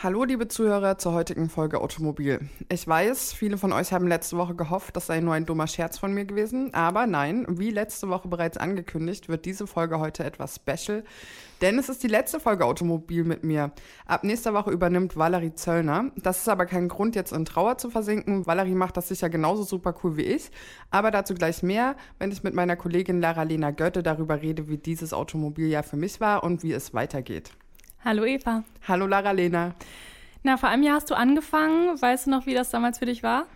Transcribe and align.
Hallo, 0.00 0.22
liebe 0.22 0.46
Zuhörer 0.46 0.96
zur 0.96 1.12
heutigen 1.12 1.48
Folge 1.48 1.80
Automobil. 1.80 2.38
Ich 2.68 2.86
weiß, 2.86 3.32
viele 3.32 3.58
von 3.58 3.72
euch 3.72 3.92
haben 3.92 4.06
letzte 4.06 4.36
Woche 4.38 4.54
gehofft, 4.54 4.94
das 4.94 5.08
sei 5.08 5.18
nur 5.18 5.34
ein 5.34 5.44
dummer 5.44 5.66
Scherz 5.66 5.98
von 5.98 6.14
mir 6.14 6.24
gewesen. 6.24 6.72
Aber 6.72 7.08
nein, 7.08 7.44
wie 7.48 7.70
letzte 7.70 8.08
Woche 8.08 8.28
bereits 8.28 8.58
angekündigt, 8.58 9.28
wird 9.28 9.44
diese 9.44 9.66
Folge 9.66 9.98
heute 9.98 10.22
etwas 10.22 10.54
special. 10.54 11.02
Denn 11.62 11.80
es 11.80 11.88
ist 11.88 12.04
die 12.04 12.06
letzte 12.06 12.38
Folge 12.38 12.64
Automobil 12.64 13.24
mit 13.24 13.42
mir. 13.42 13.72
Ab 14.06 14.22
nächster 14.22 14.54
Woche 14.54 14.70
übernimmt 14.70 15.16
Valerie 15.16 15.54
Zöllner. 15.56 16.12
Das 16.14 16.38
ist 16.38 16.48
aber 16.48 16.66
kein 16.66 16.86
Grund, 16.86 17.16
jetzt 17.16 17.32
in 17.32 17.44
Trauer 17.44 17.76
zu 17.78 17.90
versinken. 17.90 18.46
Valerie 18.46 18.76
macht 18.76 18.96
das 18.96 19.08
sicher 19.08 19.28
genauso 19.28 19.64
super 19.64 19.96
cool 20.04 20.16
wie 20.16 20.22
ich. 20.22 20.52
Aber 20.92 21.10
dazu 21.10 21.34
gleich 21.34 21.64
mehr, 21.64 21.96
wenn 22.20 22.30
ich 22.30 22.44
mit 22.44 22.54
meiner 22.54 22.76
Kollegin 22.76 23.20
Lara-Lena 23.20 23.72
Götte 23.72 24.04
darüber 24.04 24.42
rede, 24.42 24.68
wie 24.68 24.78
dieses 24.78 25.12
Automobiljahr 25.12 25.82
für 25.82 25.96
mich 25.96 26.20
war 26.20 26.44
und 26.44 26.62
wie 26.62 26.72
es 26.72 26.94
weitergeht. 26.94 27.50
Hallo 28.04 28.24
Eva. 28.24 28.62
Hallo 28.86 29.06
Lara-Lena. 29.06 29.74
Na, 30.44 30.56
vor 30.56 30.68
einem 30.68 30.84
Jahr 30.84 30.96
hast 30.96 31.10
du 31.10 31.16
angefangen. 31.16 32.00
Weißt 32.00 32.26
du 32.26 32.30
noch, 32.30 32.46
wie 32.46 32.54
das 32.54 32.70
damals 32.70 33.00
für 33.00 33.06
dich 33.06 33.22
war? 33.22 33.46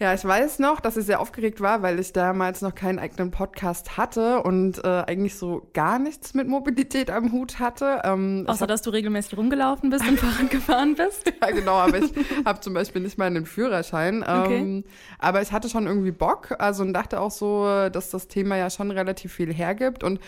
Ja, 0.00 0.14
ich 0.14 0.24
weiß 0.24 0.60
noch, 0.60 0.78
dass 0.78 0.96
ich 0.96 1.06
sehr 1.06 1.18
aufgeregt 1.18 1.60
war, 1.60 1.82
weil 1.82 1.98
ich 1.98 2.12
damals 2.12 2.62
noch 2.62 2.72
keinen 2.72 3.00
eigenen 3.00 3.32
Podcast 3.32 3.96
hatte 3.96 4.44
und 4.44 4.84
äh, 4.84 4.86
eigentlich 4.86 5.34
so 5.34 5.68
gar 5.72 5.98
nichts 5.98 6.34
mit 6.34 6.46
Mobilität 6.46 7.10
am 7.10 7.32
Hut 7.32 7.58
hatte. 7.58 8.02
Ähm, 8.04 8.44
Außer, 8.46 8.60
hab, 8.60 8.68
dass 8.68 8.82
du 8.82 8.90
regelmäßig 8.90 9.36
rumgelaufen 9.36 9.90
bist 9.90 10.06
und 10.06 10.20
Fahrrad 10.20 10.50
gefahren 10.50 10.94
bist. 10.94 11.32
ja, 11.42 11.50
genau, 11.50 11.72
aber 11.72 11.98
ich 11.98 12.12
habe 12.44 12.60
zum 12.60 12.74
Beispiel 12.74 13.02
nicht 13.02 13.18
mal 13.18 13.24
einen 13.24 13.44
Führerschein. 13.44 14.24
Ähm, 14.24 14.40
okay. 14.40 14.84
Aber 15.18 15.42
ich 15.42 15.50
hatte 15.50 15.68
schon 15.68 15.88
irgendwie 15.88 16.12
Bock, 16.12 16.54
also 16.60 16.84
und 16.84 16.92
dachte 16.92 17.20
auch 17.20 17.32
so, 17.32 17.64
dass 17.88 18.10
das 18.10 18.28
Thema 18.28 18.56
ja 18.56 18.70
schon 18.70 18.92
relativ 18.92 19.32
viel 19.32 19.52
hergibt 19.52 20.04
und 20.04 20.20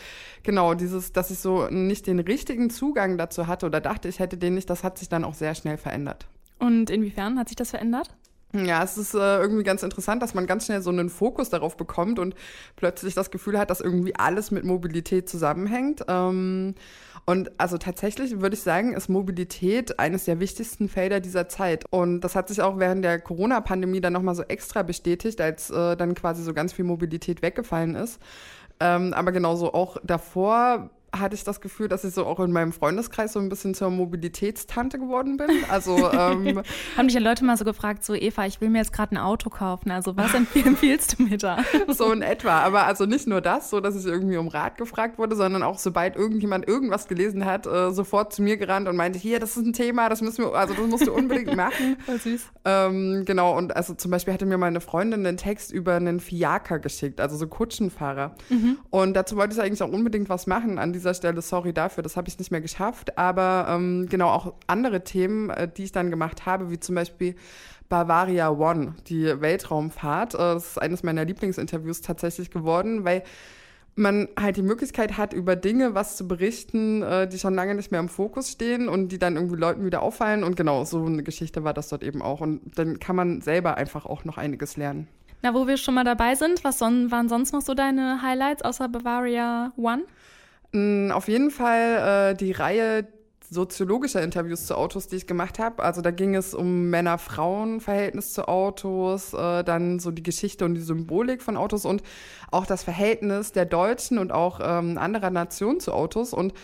genau, 0.42 0.74
dieses, 0.74 1.12
dass 1.12 1.30
ich 1.30 1.38
so 1.38 1.68
nicht 1.68 2.08
den 2.08 2.18
richtigen 2.18 2.70
Zugang 2.70 3.18
dazu 3.18 3.46
hatte 3.46 3.66
oder 3.66 3.80
dachte, 3.80 4.08
ich 4.08 4.18
hätte 4.18 4.36
den 4.36 4.55
nicht, 4.55 4.68
das 4.68 4.82
hat 4.82 4.98
sich 4.98 5.08
dann 5.08 5.22
auch 5.22 5.34
sehr 5.34 5.55
schnell 5.55 5.77
verändert. 5.77 6.27
Und 6.58 6.90
inwiefern 6.90 7.38
hat 7.38 7.48
sich 7.48 7.56
das 7.56 7.70
verändert? 7.70 8.10
Ja, 8.52 8.82
es 8.82 8.98
ist 8.98 9.14
äh, 9.14 9.38
irgendwie 9.38 9.62
ganz 9.62 9.84
interessant, 9.84 10.22
dass 10.22 10.34
man 10.34 10.46
ganz 10.46 10.66
schnell 10.66 10.82
so 10.82 10.90
einen 10.90 11.08
Fokus 11.08 11.50
darauf 11.50 11.76
bekommt 11.76 12.18
und 12.18 12.34
plötzlich 12.74 13.14
das 13.14 13.30
Gefühl 13.30 13.56
hat, 13.56 13.70
dass 13.70 13.80
irgendwie 13.80 14.16
alles 14.16 14.50
mit 14.50 14.64
Mobilität 14.64 15.28
zusammenhängt. 15.28 16.04
Ähm, 16.08 16.74
und 17.26 17.52
also 17.58 17.78
tatsächlich 17.78 18.40
würde 18.40 18.54
ich 18.54 18.62
sagen, 18.62 18.92
ist 18.92 19.08
Mobilität 19.08 20.00
eines 20.00 20.24
der 20.24 20.40
wichtigsten 20.40 20.88
Felder 20.88 21.20
dieser 21.20 21.48
Zeit. 21.48 21.84
Und 21.90 22.22
das 22.22 22.34
hat 22.34 22.48
sich 22.48 22.60
auch 22.60 22.80
während 22.80 23.04
der 23.04 23.20
Corona-Pandemie 23.20 24.00
dann 24.00 24.14
nochmal 24.14 24.34
so 24.34 24.42
extra 24.42 24.82
bestätigt, 24.82 25.40
als 25.40 25.70
äh, 25.70 25.96
dann 25.96 26.16
quasi 26.16 26.42
so 26.42 26.52
ganz 26.52 26.72
viel 26.72 26.84
Mobilität 26.84 27.42
weggefallen 27.42 27.94
ist. 27.94 28.20
Ähm, 28.80 29.14
aber 29.14 29.30
genauso 29.30 29.74
auch 29.74 29.98
davor 30.02 30.90
hatte 31.16 31.34
ich 31.34 31.44
das 31.44 31.61
Gefühl, 31.61 31.89
dass 31.89 32.05
ich 32.05 32.14
so 32.14 32.27
auch 32.27 32.41
in 32.41 32.53
meinem 32.53 32.72
Freundeskreis 32.72 33.33
so 33.33 33.41
ein 33.41 33.48
bisschen 33.48 33.75
zur 33.75 33.91
Mobilitätstante 33.91 34.98
geworden 34.98 35.36
bin. 35.36 35.50
Also 35.69 35.97
ähm, 36.12 36.62
haben 36.97 37.08
dich 37.08 37.14
ja 37.14 37.20
Leute 37.20 37.44
mal 37.44 37.56
so 37.56 37.64
gefragt, 37.64 38.05
so 38.05 38.14
Eva, 38.14 38.47
ich 38.47 38.61
will 38.61 38.70
mir 38.70 38.78
jetzt 38.78 38.92
gerade 38.92 39.14
ein 39.14 39.19
Auto 39.19 39.50
kaufen. 39.50 39.91
Also 39.91 40.17
was 40.17 40.34
empfiehlst 40.34 41.19
du 41.19 41.25
mir 41.25 41.39
da? 41.39 41.58
so 41.89 42.12
in 42.12 42.22
etwa. 42.22 42.61
Aber 42.61 42.84
also 42.86 43.06
nicht 43.06 43.27
nur 43.27 43.41
das, 43.41 43.70
so 43.70 43.80
dass 43.80 43.97
ich 43.97 44.06
irgendwie 44.06 44.36
um 44.36 44.48
Rat 44.48 44.78
gefragt 44.78 45.19
wurde, 45.19 45.36
sondern 45.36 45.62
auch 45.62 45.78
sobald 45.78 46.17
irgendjemand 46.17 46.69
irgendwas 46.69 47.08
gelesen 47.08 47.45
hat, 47.45 47.67
äh, 47.67 47.91
sofort 47.91 48.33
zu 48.33 48.42
mir 48.42 48.56
gerannt 48.56 48.89
und 48.89 48.97
meinte, 48.97 49.19
hier, 49.19 49.41
das 49.41 49.56
ist 49.56 49.67
ein 49.67 49.72
Thema, 49.72 50.08
das 50.08 50.20
müssen 50.20 50.45
wir, 50.45 50.55
also 50.55 50.74
das 50.74 50.86
musst 50.86 51.06
du 51.06 51.12
unbedingt 51.12 51.56
machen. 51.56 51.97
Oh, 52.06 52.17
süß. 52.17 52.47
Ähm, 52.64 53.24
genau. 53.27 53.56
Und 53.56 53.77
also 53.77 53.95
zum 53.95 54.11
Beispiel 54.11 54.33
hatte 54.33 54.47
mir 54.47 54.58
meine 54.58 54.80
Freundin 54.80 55.24
einen 55.27 55.36
Text 55.36 55.70
über 55.70 55.95
einen 55.95 56.19
Fiaker 56.19 56.78
geschickt, 56.78 57.20
also 57.20 57.36
so 57.36 57.47
Kutschenfahrer. 57.47 58.34
Mhm. 58.48 58.78
Und 58.91 59.14
dazu 59.14 59.36
wollte 59.36 59.55
ich 59.55 59.61
eigentlich 59.61 59.83
auch 59.83 59.92
unbedingt 59.92 60.28
was 60.28 60.47
machen 60.47 60.78
an 60.78 60.92
dieser 61.00 61.14
Stelle 61.14 61.42
sorry 61.42 61.72
dafür, 61.72 62.02
das 62.02 62.16
habe 62.16 62.28
ich 62.28 62.38
nicht 62.38 62.50
mehr 62.50 62.61
geschafft. 62.61 63.18
Aber 63.18 63.66
ähm, 63.68 64.06
genau 64.08 64.28
auch 64.28 64.55
andere 64.66 65.02
Themen, 65.02 65.50
äh, 65.50 65.68
die 65.68 65.84
ich 65.84 65.92
dann 65.92 66.11
gemacht 66.11 66.46
habe, 66.46 66.70
wie 66.70 66.78
zum 66.78 66.94
Beispiel 66.94 67.34
Bavaria 67.88 68.50
One, 68.50 68.94
die 69.08 69.40
Weltraumfahrt. 69.40 70.34
Äh, 70.34 70.39
das 70.39 70.68
ist 70.68 70.78
eines 70.78 71.02
meiner 71.02 71.24
Lieblingsinterviews 71.24 72.00
tatsächlich 72.02 72.50
geworden, 72.50 73.05
weil 73.05 73.22
man 73.96 74.28
halt 74.39 74.56
die 74.56 74.62
Möglichkeit 74.62 75.18
hat, 75.18 75.33
über 75.33 75.56
Dinge 75.56 75.94
was 75.94 76.16
zu 76.16 76.27
berichten, 76.27 77.02
äh, 77.02 77.28
die 77.28 77.39
schon 77.39 77.55
lange 77.55 77.74
nicht 77.74 77.90
mehr 77.90 78.00
im 78.00 78.08
Fokus 78.08 78.50
stehen 78.50 78.89
und 78.89 79.08
die 79.08 79.18
dann 79.18 79.36
irgendwie 79.36 79.56
Leuten 79.56 79.84
wieder 79.84 80.02
auffallen. 80.02 80.44
Und 80.44 80.56
genau, 80.56 80.84
so 80.84 81.05
eine 81.05 81.22
Geschichte 81.22 81.64
war 81.64 81.74
das 81.74 81.89
dort 81.89 82.02
eben 82.02 82.22
auch. 82.22 82.40
Und 82.40 82.78
dann 82.78 82.98
kann 83.00 83.16
man 83.16 83.40
selber 83.40 83.77
einfach 83.77 84.06
auch 84.06 84.24
noch 84.24 84.39
einiges 84.39 84.77
lernen. 84.77 85.08
Na, 85.42 85.55
wo 85.55 85.66
wir 85.66 85.77
schon 85.77 85.94
mal 85.94 86.05
dabei 86.05 86.34
sind, 86.34 86.64
was 86.64 86.78
son 86.78 87.10
waren 87.10 87.28
sonst 87.28 87.52
noch 87.52 87.62
so 87.62 87.74
deine 87.74 88.20
Highlights 88.22 88.62
außer 88.62 88.89
Bavaria 88.89 89.72
One? 89.77 90.02
Mm, 90.73 91.11
auf 91.11 91.29
jeden 91.29 91.51
Fall 91.51 92.33
äh, 92.33 92.36
die 92.36 92.53
Reihe 92.53 93.07
soziologischer 93.51 94.23
Interviews 94.23 94.67
zu 94.67 94.77
Autos, 94.77 95.08
die 95.08 95.17
ich 95.17 95.27
gemacht 95.27 95.58
habe. 95.58 95.83
Also 95.83 96.01
da 96.03 96.13
ging 96.13 96.36
es 96.36 96.55
um 96.55 96.89
Männer-Frauen-Verhältnis 96.91 98.33
zu 98.33 98.47
Autos, 98.47 99.33
äh, 99.33 99.64
dann 99.64 99.98
so 99.98 100.13
die 100.13 100.23
Geschichte 100.23 100.64
und 100.64 100.75
die 100.75 100.81
Symbolik 100.81 101.42
von 101.42 101.57
Autos 101.57 101.85
und 101.85 102.03
auch 102.53 102.64
das 102.64 102.85
Verhältnis 102.85 103.51
der 103.53 103.67
Deutschen 103.67 104.19
und 104.19 104.31
auch 104.31 104.61
ähm, 104.63 104.98
anderer 104.98 105.31
Nationen 105.31 105.81
zu 105.81 105.92
Autos. 105.92 106.33
Und 106.33 106.55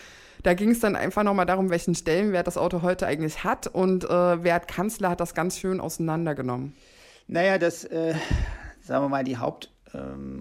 da 0.43 0.53
ging 0.53 0.69
es 0.69 0.79
dann 0.79 0.95
einfach 0.95 1.23
nochmal 1.23 1.45
darum, 1.45 1.69
welchen 1.69 1.93
Stellenwert 1.93 2.47
das 2.47 2.57
Auto 2.57 2.81
heute 2.81 3.05
eigentlich 3.05 3.43
hat. 3.43 3.67
Und 3.67 4.05
äh, 4.05 4.43
Wert 4.43 4.69
Kanzler 4.69 5.09
hat 5.09 5.19
das 5.19 5.33
ganz 5.35 5.59
schön 5.59 5.81
auseinandergenommen. 5.81 6.73
Naja, 7.27 7.57
das, 7.57 7.83
äh, 7.83 8.15
sagen 8.81 9.03
wir 9.03 9.09
mal, 9.09 9.25
die 9.25 9.37
Haupt 9.37 9.71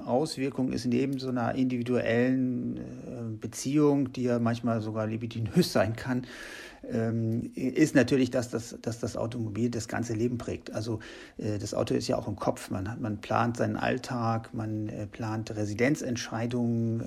Auswirkung 0.04 0.72
ist 0.72 0.86
neben 0.86 1.18
so 1.18 1.28
einer 1.28 1.54
individuellen 1.54 2.76
äh, 2.76 2.80
Beziehung, 3.40 4.12
die 4.12 4.24
ja 4.24 4.38
manchmal 4.38 4.80
sogar 4.80 5.06
libidinös 5.06 5.72
sein 5.74 5.94
kann, 5.94 6.26
ähm, 6.90 7.50
ist 7.54 7.94
natürlich, 7.94 8.30
dass 8.30 8.50
das, 8.50 8.76
dass 8.80 9.00
das 9.00 9.16
Automobil 9.16 9.70
das 9.70 9.88
ganze 9.88 10.14
Leben 10.14 10.38
prägt. 10.38 10.72
Also 10.72 11.00
äh, 11.38 11.58
das 11.58 11.74
Auto 11.74 11.94
ist 11.94 12.08
ja 12.08 12.16
auch 12.16 12.28
im 12.28 12.36
Kopf. 12.36 12.70
Man, 12.70 12.90
hat, 12.90 13.00
man 13.00 13.20
plant 13.20 13.56
seinen 13.56 13.76
Alltag, 13.76 14.54
man 14.54 14.88
äh, 14.88 15.06
plant 15.06 15.54
Residenzentscheidungen. 15.54 17.00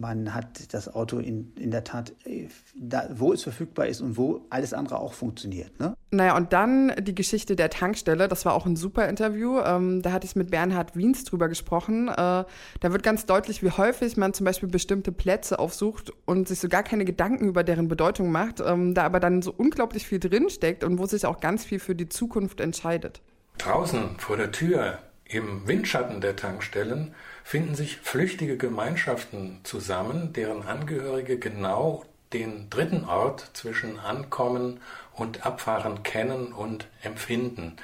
Man 0.00 0.34
hat 0.34 0.72
das 0.72 0.92
Auto 0.92 1.18
in, 1.18 1.52
in 1.56 1.70
der 1.70 1.84
Tat, 1.84 2.12
äh, 2.24 2.48
da, 2.74 3.08
wo 3.14 3.32
es 3.32 3.42
verfügbar 3.42 3.86
ist 3.86 4.00
und 4.00 4.16
wo 4.16 4.46
alles 4.48 4.72
andere 4.72 4.98
auch 4.98 5.12
funktioniert. 5.12 5.78
Ne? 5.78 5.94
Naja, 6.10 6.36
und 6.36 6.52
dann 6.54 6.92
die 6.98 7.14
Geschichte 7.14 7.54
der 7.54 7.68
Tankstelle. 7.68 8.26
Das 8.26 8.46
war 8.46 8.54
auch 8.54 8.64
ein 8.64 8.76
super 8.76 9.08
Interview. 9.08 9.60
Ähm, 9.60 10.00
da 10.00 10.12
hatte 10.12 10.26
ich 10.26 10.36
mit 10.36 10.50
Bernhard 10.50 10.96
Wiens 10.96 11.24
drüber 11.24 11.48
gesprochen. 11.48 12.08
Äh, 12.08 12.14
da 12.14 12.46
wird 12.80 13.02
ganz 13.02 13.26
deutlich, 13.26 13.62
wie 13.62 13.70
häufig 13.70 14.16
man 14.16 14.32
zum 14.32 14.44
Beispiel 14.44 14.68
bestimmte 14.68 15.12
Plätze 15.12 15.58
aufsucht 15.58 16.12
und 16.24 16.48
sich 16.48 16.60
so 16.60 16.68
gar 16.68 16.82
keine 16.82 17.04
Gedanken 17.04 17.46
über 17.46 17.62
deren 17.62 17.88
Bedeutung 17.88 18.32
macht, 18.32 18.60
ähm, 18.60 18.94
da 18.94 19.04
aber 19.04 19.20
dann 19.20 19.42
so 19.42 19.52
unglaublich 19.54 20.06
viel 20.06 20.18
drinsteckt 20.18 20.82
und 20.82 20.98
wo 20.98 21.04
sich 21.04 21.26
auch 21.26 21.40
ganz 21.40 21.64
viel 21.64 21.78
für 21.78 21.94
die 21.94 22.08
Zukunft 22.08 22.60
entscheidet. 22.60 23.20
Draußen 23.58 24.18
vor 24.18 24.38
der 24.38 24.50
Tür 24.52 24.98
im 25.30 25.66
Windschatten 25.66 26.20
der 26.20 26.36
Tankstellen 26.36 27.14
finden 27.44 27.74
sich 27.74 27.98
flüchtige 27.98 28.56
Gemeinschaften 28.56 29.60
zusammen, 29.62 30.32
deren 30.32 30.62
Angehörige 30.62 31.38
genau 31.38 32.04
den 32.32 32.68
dritten 32.70 33.04
Ort 33.04 33.50
zwischen 33.54 33.98
Ankommen 33.98 34.80
und 35.14 35.46
Abfahren 35.46 36.02
kennen 36.02 36.52
und 36.52 36.86
empfinden. 37.02 37.76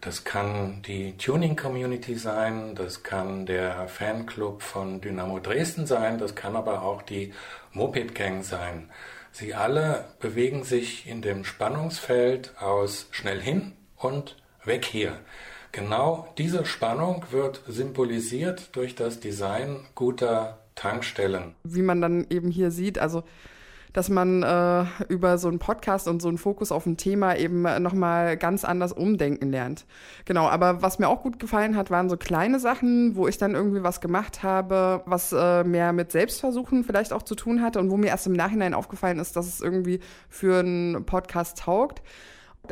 Das 0.00 0.24
kann 0.24 0.80
die 0.82 1.16
Tuning 1.18 1.56
Community 1.56 2.14
sein, 2.14 2.74
das 2.74 3.02
kann 3.02 3.46
der 3.46 3.86
Fanclub 3.88 4.62
von 4.62 5.00
Dynamo 5.00 5.40
Dresden 5.40 5.86
sein, 5.86 6.18
das 6.18 6.34
kann 6.34 6.56
aber 6.56 6.82
auch 6.82 7.02
die 7.02 7.34
Moped 7.72 8.14
Gang 8.14 8.42
sein. 8.42 8.88
Sie 9.30 9.54
alle 9.54 10.06
bewegen 10.18 10.64
sich 10.64 11.06
in 11.06 11.22
dem 11.22 11.44
Spannungsfeld 11.44 12.54
aus 12.58 13.08
schnell 13.10 13.40
hin 13.40 13.72
und 13.96 14.36
weg 14.64 14.86
hier. 14.86 15.18
Genau 15.72 16.28
diese 16.36 16.64
Spannung 16.64 17.24
wird 17.30 17.62
symbolisiert 17.66 18.74
durch 18.74 18.94
das 18.94 19.20
Design 19.20 19.80
guter 19.94 20.58
Tankstellen. 20.74 21.54
Wie 21.62 21.82
man 21.82 22.00
dann 22.00 22.26
eben 22.30 22.50
hier 22.50 22.70
sieht, 22.70 22.98
also 22.98 23.22
dass 23.92 24.08
man 24.08 24.42
äh, 24.42 24.84
über 25.08 25.38
so 25.38 25.48
einen 25.48 25.58
Podcast 25.58 26.06
und 26.08 26.22
so 26.22 26.28
einen 26.28 26.38
Fokus 26.38 26.72
auf 26.72 26.86
ein 26.86 26.96
Thema 26.96 27.36
eben 27.36 27.62
nochmal 27.82 28.36
ganz 28.36 28.64
anders 28.64 28.92
umdenken 28.92 29.50
lernt. 29.50 29.84
Genau, 30.24 30.48
aber 30.48 30.82
was 30.82 30.98
mir 30.98 31.08
auch 31.08 31.22
gut 31.22 31.38
gefallen 31.38 31.76
hat, 31.76 31.90
waren 31.90 32.08
so 32.08 32.16
kleine 32.16 32.60
Sachen, 32.60 33.16
wo 33.16 33.26
ich 33.26 33.38
dann 33.38 33.54
irgendwie 33.54 33.82
was 33.82 34.00
gemacht 34.00 34.42
habe, 34.42 35.02
was 35.06 35.32
äh, 35.32 35.64
mehr 35.64 35.92
mit 35.92 36.12
Selbstversuchen 36.12 36.84
vielleicht 36.84 37.12
auch 37.12 37.22
zu 37.22 37.34
tun 37.34 37.62
hatte 37.62 37.80
und 37.80 37.90
wo 37.90 37.96
mir 37.96 38.08
erst 38.08 38.26
im 38.26 38.32
Nachhinein 38.32 38.74
aufgefallen 38.74 39.18
ist, 39.18 39.36
dass 39.36 39.46
es 39.46 39.60
irgendwie 39.60 40.00
für 40.28 40.60
einen 40.60 41.04
Podcast 41.04 41.58
taugt. 41.58 42.02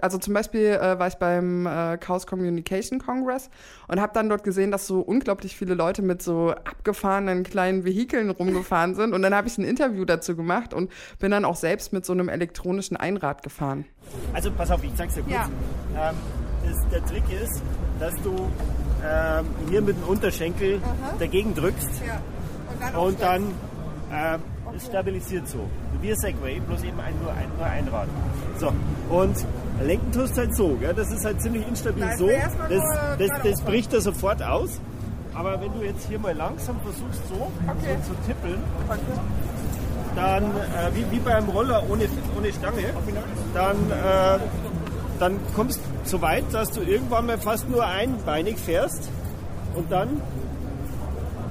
Also 0.02 0.18
zum 0.18 0.34
Beispiel 0.34 0.66
äh, 0.66 0.98
war 0.98 1.08
ich 1.08 1.14
beim 1.16 1.66
äh, 1.66 1.96
Chaos 1.98 2.26
Communication 2.26 2.98
Congress 2.98 3.50
und 3.88 4.00
habe 4.00 4.12
dann 4.14 4.28
dort 4.28 4.44
gesehen, 4.44 4.70
dass 4.70 4.86
so 4.86 5.00
unglaublich 5.00 5.56
viele 5.56 5.74
Leute 5.74 6.02
mit 6.02 6.22
so 6.22 6.50
abgefahrenen 6.50 7.42
kleinen 7.44 7.84
Vehikeln 7.84 8.30
rumgefahren 8.30 8.94
sind. 8.94 9.12
Und 9.14 9.22
dann 9.22 9.34
habe 9.34 9.48
ich 9.48 9.58
ein 9.58 9.64
Interview 9.64 10.04
dazu 10.04 10.36
gemacht 10.36 10.74
und 10.74 10.90
bin 11.18 11.30
dann 11.30 11.44
auch 11.44 11.56
selbst 11.56 11.92
mit 11.92 12.04
so 12.06 12.12
einem 12.12 12.28
elektronischen 12.28 12.96
Einrad 12.96 13.42
gefahren. 13.42 13.84
Also 14.32 14.50
pass 14.50 14.70
auf, 14.70 14.82
ich 14.84 14.94
zeig's 14.94 15.14
dir 15.14 15.22
kurz. 15.22 15.34
Ja. 15.34 16.10
Ähm, 16.10 16.16
das, 16.64 16.88
der 16.90 17.04
Trick 17.06 17.24
ist, 17.42 17.62
dass 18.00 18.14
du 18.22 18.50
ähm, 19.04 19.46
hier 19.70 19.80
mit 19.82 19.96
dem 19.96 20.04
Unterschenkel 20.04 20.80
dagegen 21.18 21.54
drückst 21.54 22.02
Ja. 22.06 22.98
und 22.98 23.20
dann 23.20 23.42
äh, 24.12 24.38
es 24.76 24.86
stabilisiert 24.86 25.48
so. 25.48 25.58
Wie 26.00 26.10
ein 26.10 26.16
Segway, 26.16 26.60
bloß 26.60 26.82
eben 26.84 27.00
ein, 27.00 27.14
nur, 27.22 27.32
ein, 27.32 27.48
nur 27.56 27.66
ein 27.66 27.88
Rad. 27.88 28.08
So, 28.58 28.72
und 29.08 29.36
lenken 29.84 30.12
tust 30.12 30.36
du 30.36 30.40
halt 30.40 30.54
so. 30.56 30.76
Gell? 30.80 30.94
Das 30.94 31.10
ist 31.12 31.24
halt 31.24 31.40
ziemlich 31.40 31.66
instabil 31.66 32.02
Da 32.04 32.10
ist 32.12 32.18
so. 32.18 32.28
Das, 32.28 32.82
das, 33.18 33.30
das 33.42 33.60
bricht 33.62 33.92
er 33.92 34.00
sofort 34.00 34.42
aus. 34.42 34.80
Aber 35.34 35.60
wenn 35.60 35.72
du 35.72 35.84
jetzt 35.84 36.06
hier 36.08 36.18
mal 36.18 36.34
langsam 36.34 36.76
versuchst, 36.80 37.20
so, 37.28 37.34
Okay. 37.68 37.96
so 38.02 38.12
zu 38.12 38.20
tippeln, 38.26 38.58
dann, 40.16 40.44
äh, 40.44 40.94
wie, 40.94 41.04
wie 41.12 41.20
beim 41.20 41.48
Roller 41.48 41.82
ohne, 41.88 42.06
ohne 42.36 42.52
Stange, 42.52 42.92
dann, 43.54 43.76
äh, 43.90 44.38
dann 45.20 45.38
kommst 45.54 45.78
du 45.78 46.08
so 46.08 46.20
weit, 46.22 46.44
dass 46.52 46.70
du 46.72 46.80
irgendwann 46.80 47.26
mal 47.26 47.38
fast 47.38 47.68
nur 47.68 47.86
einbeinig 47.86 48.56
fährst 48.58 49.10
und 49.76 49.92
dann 49.92 50.20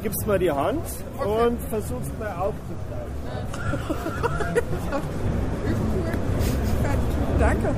gibst 0.03 0.27
mal 0.27 0.39
die 0.39 0.51
Hand 0.51 0.81
und 1.23 1.61
versuchst 1.69 2.11
mal 2.19 2.35
aufzusteigen. 2.35 3.13
Danke. 7.39 7.73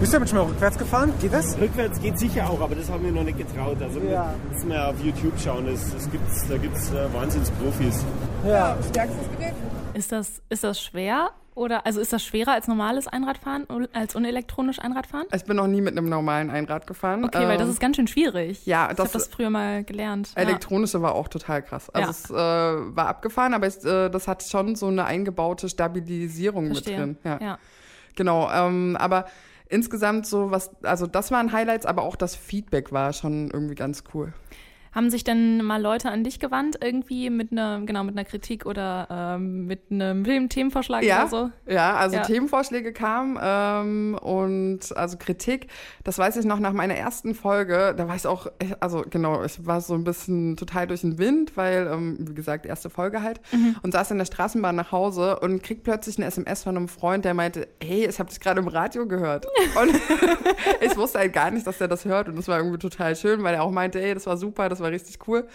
Bist 0.00 0.12
du 0.12 0.16
damit 0.16 0.28
schon 0.28 0.38
mal 0.38 0.46
rückwärts 0.46 0.78
gefahren? 0.78 1.12
Geht 1.20 1.32
das? 1.32 1.58
Rückwärts 1.58 2.00
geht 2.00 2.18
sicher 2.18 2.48
auch, 2.48 2.60
aber 2.60 2.74
das 2.74 2.88
haben 2.90 3.04
wir 3.04 3.12
noch 3.12 3.24
nicht 3.24 3.38
getraut. 3.38 3.76
Also 3.80 4.00
Ja. 4.00 4.34
müssen 4.52 4.68
wir 4.70 4.88
auf 4.88 5.00
YouTube 5.02 5.32
schauen, 5.38 5.66
das, 5.66 5.92
das 5.92 6.10
gibt's, 6.10 6.46
da 6.48 6.56
gibt 6.56 6.76
es 6.76 6.90
äh, 6.92 7.12
Wahnsinnsprofis. 7.12 8.04
Ja. 8.46 8.76
Stärkstes 8.88 9.26
Gerät. 9.38 9.54
Ist 9.94 10.12
das, 10.12 10.42
ist 10.48 10.64
das 10.64 10.80
schwer? 10.82 11.30
Oder 11.54 11.84
also 11.86 12.00
ist 12.00 12.12
das 12.12 12.22
schwerer 12.24 12.52
als 12.52 12.68
normales 12.68 13.08
Einradfahren, 13.08 13.66
als 13.92 14.14
unelektronisch 14.14 14.78
Einradfahren? 14.78 15.26
Ich 15.34 15.44
bin 15.44 15.56
noch 15.56 15.66
nie 15.66 15.80
mit 15.80 15.98
einem 15.98 16.08
normalen 16.08 16.50
Einrad 16.50 16.86
gefahren. 16.86 17.24
Okay, 17.24 17.48
weil 17.48 17.56
das 17.58 17.66
Ähm, 17.66 17.72
ist 17.72 17.80
ganz 17.80 17.96
schön 17.96 18.06
schwierig. 18.06 18.64
ja, 18.64 18.88
ich 18.92 18.98
habe 18.98 19.08
das- 19.12 19.26
früher 19.26 19.50
mal 19.50 19.82
gelernt. 19.82 20.30
Ja. 20.36 20.42
Elektronische 20.42 21.02
war 21.02 21.16
auch 21.16 21.26
total 21.26 21.62
krass. 21.62 21.90
Also 21.90 22.06
Ja. 22.06 22.10
es 22.10 22.30
äh, 22.30 22.96
war 22.96 23.08
abgefahren, 23.08 23.54
aber 23.54 23.66
es, 23.66 23.84
äh, 23.84 24.08
das 24.08 24.28
hat 24.28 24.44
schon 24.44 24.76
so 24.76 24.86
eine 24.86 25.04
eingebaute 25.06 25.68
Stabilisierung 25.68 26.66
Verstehe. 26.66 27.06
mit 27.06 27.24
drin. 27.24 27.38
ja. 27.40 27.58
Genau, 28.18 28.50
ähm, 28.50 28.96
aber 28.98 29.26
insgesamt 29.68 30.26
so 30.26 30.50
was, 30.50 30.70
also 30.82 31.06
das 31.06 31.30
waren 31.30 31.52
Highlights, 31.52 31.86
aber 31.86 32.02
auch 32.02 32.16
das 32.16 32.34
Feedback 32.34 32.90
war 32.90 33.12
schon 33.12 33.48
irgendwie 33.52 33.76
ganz 33.76 34.02
cool. 34.12 34.32
Haben 34.98 35.10
sich 35.10 35.22
denn 35.22 35.62
mal 35.62 35.80
Leute 35.80 36.10
an 36.10 36.24
dich 36.24 36.40
gewandt, 36.40 36.78
irgendwie 36.82 37.30
mit 37.30 37.52
einer, 37.52 37.80
genau, 37.86 38.02
mit 38.02 38.16
einer 38.16 38.24
Kritik 38.24 38.66
oder 38.66 39.06
ähm, 39.36 39.64
mit 39.66 39.92
einem 39.92 40.48
Themenvorschlag 40.48 41.04
Ja, 41.04 41.20
oder 41.20 41.28
so? 41.28 41.50
ja, 41.72 41.94
also 41.94 42.16
Ja. 42.16 42.22
Themenvorschläge 42.22 42.92
kamen 42.92 43.38
ähm, 43.40 44.18
und 44.20 44.80
also 44.96 45.16
Kritik, 45.16 45.68
das 46.02 46.18
weiß 46.18 46.36
ich 46.38 46.44
noch 46.46 46.58
nach 46.58 46.72
meiner 46.72 46.96
ersten 46.96 47.36
Folge, 47.36 47.94
da 47.96 48.08
war 48.08 48.16
ich 48.16 48.26
auch, 48.26 48.48
also 48.80 49.04
genau, 49.08 49.44
ich 49.44 49.64
war 49.64 49.80
so 49.80 49.94
ein 49.94 50.02
bisschen 50.02 50.56
total 50.56 50.88
durch 50.88 51.02
den 51.02 51.16
Wind, 51.16 51.56
weil, 51.56 51.86
ähm, 51.92 52.16
wie 52.18 52.34
gesagt, 52.34 52.66
erste 52.66 52.90
Folge 52.90 53.22
halt 53.22 53.40
Mhm. 53.52 53.76
und 53.82 53.92
saß 53.92 54.10
in 54.10 54.18
der 54.18 54.24
Straßenbahn 54.24 54.74
nach 54.74 54.90
Hause 54.90 55.38
und 55.38 55.62
krieg 55.62 55.84
plötzlich 55.84 56.16
eine 56.18 56.26
SMS 56.26 56.64
von 56.64 56.76
einem 56.76 56.88
Freund, 56.88 57.24
der 57.24 57.34
meinte, 57.34 57.68
hey, 57.80 58.04
ich 58.08 58.18
habe 58.18 58.30
dich 58.30 58.40
gerade 58.40 58.58
im 58.60 58.66
Radio 58.66 59.06
gehört 59.06 59.46
und 59.46 59.94
ich 60.80 60.96
wusste 60.96 61.20
halt 61.20 61.32
gar 61.32 61.52
nicht, 61.52 61.68
dass 61.68 61.78
der 61.78 61.86
das 61.86 62.04
hört 62.04 62.28
und 62.28 62.36
das 62.36 62.48
war 62.48 62.58
irgendwie 62.58 62.78
total 62.78 63.14
schön, 63.14 63.44
weil 63.44 63.54
er 63.54 63.62
auch 63.62 63.70
meinte, 63.70 64.00
hey, 64.00 64.12
das 64.14 64.26
war 64.26 64.36
super, 64.36 64.68
das 64.68 64.80
war 64.88 64.92
richtig 64.92 65.28
cool. 65.28 65.46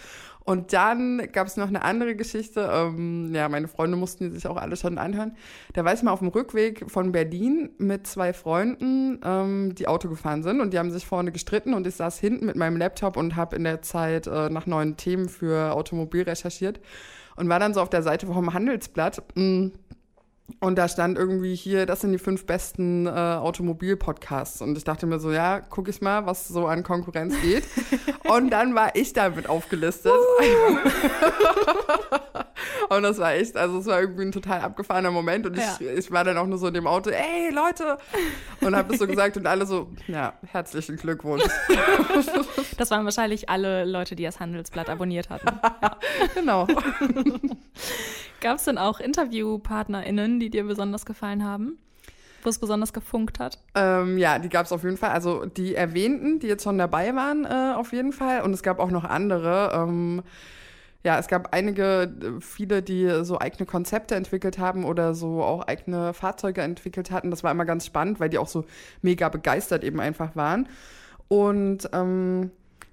Und 0.44 0.74
dann 0.74 1.26
gab 1.32 1.46
es 1.46 1.56
noch 1.56 1.68
eine 1.68 1.82
andere 1.82 2.14
Geschichte. 2.14 2.68
Ähm, 2.70 3.34
ja, 3.34 3.48
meine 3.48 3.66
Freunde 3.66 3.96
mussten 3.96 4.24
die 4.24 4.30
sich 4.30 4.46
auch 4.46 4.58
alle 4.58 4.76
schon 4.76 4.98
anhören. 4.98 5.36
Da 5.72 5.84
war 5.84 5.94
ich 5.94 6.02
mal 6.02 6.12
auf 6.12 6.18
dem 6.18 6.28
Rückweg 6.28 6.90
von 6.90 7.12
Berlin 7.12 7.70
mit 7.78 8.06
zwei 8.06 8.34
Freunden, 8.34 9.20
ähm, 9.24 9.74
die 9.74 9.88
Auto 9.88 10.08
gefahren 10.08 10.42
sind 10.42 10.60
und 10.60 10.74
die 10.74 10.78
haben 10.78 10.90
sich 10.90 11.06
vorne 11.06 11.32
gestritten 11.32 11.72
und 11.72 11.86
ich 11.86 11.94
saß 11.94 12.18
hinten 12.18 12.44
mit 12.44 12.56
meinem 12.56 12.76
Laptop 12.76 13.16
und 13.16 13.36
habe 13.36 13.56
in 13.56 13.64
der 13.64 13.80
Zeit 13.80 14.26
äh, 14.26 14.50
nach 14.50 14.66
neuen 14.66 14.98
Themen 14.98 15.30
für 15.30 15.72
Automobil 15.72 16.22
recherchiert 16.22 16.78
und 17.36 17.48
war 17.48 17.58
dann 17.58 17.72
so 17.72 17.80
auf 17.80 17.90
der 17.90 18.02
Seite 18.02 18.26
vom 18.26 18.52
Handelsblatt. 18.52 19.22
Mh, 19.34 19.70
und 20.60 20.76
da 20.76 20.88
stand 20.88 21.16
irgendwie 21.18 21.54
hier, 21.54 21.86
das 21.86 22.02
sind 22.02 22.12
die 22.12 22.18
fünf 22.18 22.46
besten 22.46 23.06
äh, 23.06 23.10
Automobil-Podcasts. 23.10 24.60
Und 24.60 24.76
ich 24.76 24.84
dachte 24.84 25.06
mir 25.06 25.18
so, 25.18 25.32
ja, 25.32 25.60
guck 25.60 25.88
ich 25.88 26.00
mal, 26.02 26.26
was 26.26 26.48
so 26.48 26.66
an 26.66 26.82
Konkurrenz 26.82 27.34
geht. 27.42 27.64
und 28.28 28.50
dann 28.50 28.74
war 28.74 28.94
ich 28.94 29.12
damit 29.14 29.48
aufgelistet. 29.48 30.12
und 32.90 33.02
das 33.02 33.18
war 33.18 33.32
echt, 33.34 33.56
also 33.56 33.78
es 33.78 33.86
war 33.86 34.00
irgendwie 34.00 34.22
ein 34.24 34.32
total 34.32 34.60
abgefahrener 34.60 35.10
Moment. 35.10 35.46
Und 35.46 35.56
ich, 35.56 35.80
Ja. 35.80 35.92
ich 35.96 36.10
war 36.10 36.24
dann 36.24 36.36
auch 36.36 36.46
nur 36.46 36.58
so 36.58 36.66
in 36.68 36.74
dem 36.74 36.86
Auto, 36.86 37.10
ey, 37.10 37.50
Leute! 37.50 37.96
Und 38.60 38.76
habe 38.76 38.90
das 38.90 38.98
so 38.98 39.06
gesagt 39.06 39.36
und 39.36 39.46
alle 39.46 39.66
so, 39.66 39.88
ja, 40.08 40.34
herzlichen 40.46 40.96
Glückwunsch. 40.96 41.44
Das 42.76 42.90
waren 42.90 43.04
wahrscheinlich 43.04 43.48
alle 43.48 43.84
Leute, 43.84 44.16
die 44.16 44.24
das 44.24 44.40
Handelsblatt 44.40 44.88
abonniert 44.88 45.30
hatten. 45.30 45.46
genau. 46.34 46.66
Gab 48.44 48.58
es 48.58 48.64
denn 48.64 48.76
auch 48.76 49.00
InterviewpartnerInnen, 49.00 50.38
die 50.38 50.50
dir 50.50 50.64
besonders 50.64 51.06
gefallen 51.06 51.42
haben? 51.42 51.78
Wo 52.42 52.50
es 52.50 52.58
besonders 52.58 52.92
gefunkt 52.92 53.38
hat? 53.38 53.58
Ähm, 53.74 54.18
ja, 54.18 54.38
die 54.38 54.50
gab 54.50 54.66
es 54.66 54.72
auf 54.72 54.84
jeden 54.84 54.98
Fall. 54.98 55.12
Also 55.12 55.46
die 55.46 55.74
erwähnten, 55.74 56.40
die 56.40 56.48
jetzt 56.48 56.62
schon 56.62 56.76
dabei 56.76 57.14
waren, 57.14 57.46
äh, 57.46 57.72
auf 57.74 57.94
jeden 57.94 58.12
Fall. 58.12 58.42
Und 58.42 58.52
es 58.52 58.62
gab 58.62 58.80
auch 58.80 58.90
noch 58.90 59.04
andere. 59.04 59.72
Ähm, 59.74 60.22
ja, 61.02 61.18
es 61.18 61.28
gab 61.28 61.54
einige, 61.54 62.02
äh, 62.02 62.40
viele, 62.42 62.82
die 62.82 63.24
so 63.24 63.38
eigene 63.40 63.64
Konzepte 63.64 64.14
entwickelt 64.14 64.58
haben 64.58 64.84
oder 64.84 65.14
so 65.14 65.42
auch 65.42 65.66
eigene 65.66 66.12
Fahrzeuge 66.12 66.60
entwickelt 66.60 67.10
hatten. 67.10 67.30
Das 67.30 67.44
war 67.44 67.50
immer 67.50 67.64
ganz 67.64 67.86
spannend, 67.86 68.20
weil 68.20 68.28
die 68.28 68.36
auch 68.36 68.48
so 68.48 68.66
mega 69.00 69.30
begeistert 69.30 69.84
eben 69.84 70.00
einfach 70.00 70.36
waren. 70.36 70.68
Und 71.28 71.88
ähm, 71.94 72.50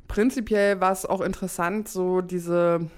prinzipiell 0.07 0.79
war 0.79 0.93
es 0.93 1.05
auch 1.05 1.19
interessant, 1.19 1.89
so 1.89 2.21
diese 2.21 2.89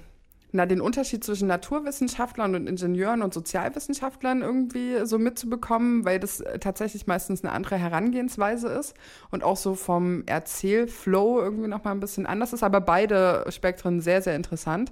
na, 0.54 0.68
den 0.68 0.82
Unterschied 0.82 1.24
zwischen 1.24 1.48
Naturwissenschaftlern 1.48 2.54
und 2.54 2.68
Ingenieuren 2.68 3.24
und 3.24 3.34
Sozialwissenschaftlern 3.34 4.42
irgendwie 4.42 5.06
so 5.06 5.18
mitzubekommen, 5.18 6.06
weil 6.06 6.20
das 6.20 6.42
äh, 6.42 6.60
tatsächlich 6.60 7.08
meistens 7.08 7.44
eine 7.44 7.52
andere 7.54 7.76
Herangehensweise 7.78 8.68
ist 8.70 8.94
und 9.32 9.44
auch 9.44 9.58
so 9.58 9.74
vom 9.74 10.24
Erzählflow 10.28 11.42
irgendwie 11.42 11.68
nochmal 11.68 11.96
ein 11.96 12.00
bisschen 12.00 12.28
anders 12.28 12.54
ist, 12.54 12.64
aber 12.64 12.82
beide 12.82 13.46
Spektren 13.50 14.00
sehr, 14.00 14.22
sehr 14.22 14.36
interessant. 14.36 14.92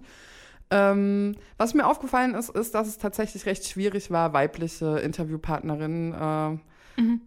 Ähm, 0.71 1.35
was 1.57 1.75
mir 1.75 1.85
aufgefallen 1.85 2.33
ist, 2.33 2.49
ist, 2.49 2.73
dass 2.73 2.87
es 2.87 2.97
tatsächlich 2.97 3.45
recht 3.45 3.67
schwierig 3.67 4.09
war, 4.09 4.33
weibliche 4.33 4.99
Interviewpartnerinnen 4.99 6.13
äh, 6.13 6.57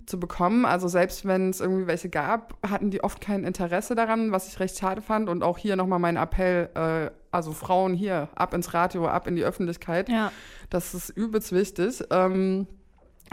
zu 0.06 0.18
bekommen. 0.20 0.64
Also 0.64 0.88
selbst 0.88 1.26
wenn 1.26 1.50
es 1.50 1.60
irgendwie 1.60 1.86
welche 1.86 2.08
gab, 2.08 2.54
hatten 2.68 2.90
die 2.90 3.02
oft 3.02 3.20
kein 3.20 3.44
Interesse 3.44 3.94
daran, 3.94 4.32
was 4.32 4.48
ich 4.48 4.60
recht 4.60 4.78
schade 4.78 5.02
fand. 5.02 5.28
Und 5.28 5.42
auch 5.42 5.58
hier 5.58 5.76
nochmal 5.76 5.98
mein 5.98 6.16
Appell, 6.16 6.68
äh, 6.74 7.10
also 7.34 7.52
Frauen 7.52 7.94
hier, 7.94 8.28
ab 8.36 8.54
ins 8.54 8.74
Radio, 8.74 9.06
ab 9.08 9.26
in 9.26 9.34
die 9.34 9.44
Öffentlichkeit. 9.44 10.08
Ja. 10.08 10.30
Das 10.70 10.94
ist 10.94 11.10
übelst 11.10 11.52
wichtig. 11.52 12.02
Ähm, 12.10 12.68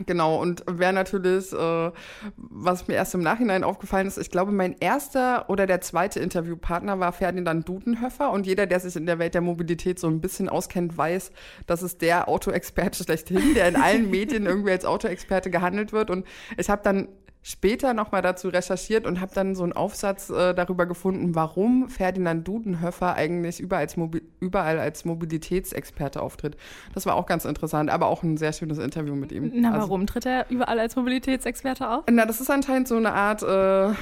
genau, 0.08 0.41
und 0.41 0.63
wer 0.67 0.91
natürlich, 0.91 1.53
äh, 1.53 1.91
was 2.36 2.88
mir 2.88 2.96
erst 2.96 3.13
im 3.13 3.22
Nachhinein 3.22 3.63
aufgefallen 3.63 4.08
ist, 4.08 4.17
ich 4.17 4.31
glaube, 4.31 4.51
mein 4.51 4.75
erster 4.79 5.50
oder 5.51 5.67
der 5.67 5.81
zweite 5.81 6.20
Interviewpartner 6.20 7.00
war 7.00 7.12
Ferdinand 7.12 7.67
Dudenhöfer. 7.70 8.31
Und 8.31 8.48
jeder, 8.48 8.65
der 8.65 8.79
sich 8.79 8.96
in 8.96 9.05
der 9.05 9.20
Welt 9.20 9.36
der 9.36 9.41
Mobilität 9.41 10.00
so 10.00 10.08
ein 10.08 10.20
bisschen 10.20 10.50
auskennt, 10.50 10.98
weiß, 10.98 11.31
das 11.67 11.84
ist 11.84 12.01
der 12.01 12.27
Autoexperte 12.27 13.03
schlechthin, 13.03 13.53
der 13.53 13.67
in 13.70 13.75
allen 13.75 14.10
Medien 14.10 14.48
irgendwie 14.48 14.72
als 14.72 14.84
Autoexperte 14.84 15.51
gehandelt 15.51 15.93
wird. 15.93 16.10
Und 16.10 16.25
ich 16.58 16.72
habe 16.72 16.81
dann 16.84 17.08
später 17.43 17.93
nochmal 17.93 18.21
dazu 18.21 18.50
recherchiert 18.50 19.05
und 19.07 19.19
habe 19.19 19.33
dann 19.33 19.55
so 19.55 19.63
einen 19.63 19.74
Aufsatz 19.74 20.29
äh, 20.29 20.53
darüber 20.53 20.86
gefunden, 20.86 21.33
warum 21.33 21.89
Ferdinand 21.89 22.48
Dudenhöfer 22.48 23.15
eigentlich 23.15 23.60
überall 23.60 23.81
als, 23.81 23.98
Mobi 23.98 24.21
überall 24.39 24.79
als 24.79 25.05
Mobilitätsexperte 25.05 26.21
auftritt. 26.21 26.55
Das 26.93 27.05
war 27.05 27.15
auch 27.15 27.25
ganz 27.25 27.45
interessant, 27.45 27.89
aber 27.89 28.07
auch 28.07 28.21
ein 28.24 28.38
sehr 28.38 28.53
schönes 28.53 28.77
Interview 28.77 29.15
mit 29.15 29.31
ihm. 29.31 29.51
Na, 29.55 29.69
Also- 29.71 29.88
warum 29.89 30.05
tritt 30.05 30.25
er 30.25 30.45
überall 30.50 30.79
als 30.79 30.95
Mobilitätsexperte 30.95 31.89
auf? 31.89 32.03
na, 32.12 32.25
das 32.25 32.41
ist 32.41 32.50
anscheinend 32.51 32.88
so 32.88 32.95
eine 32.95 33.13
Art, 33.13 33.41
äh, 33.41 33.93